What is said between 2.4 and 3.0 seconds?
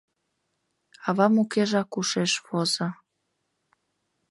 возо...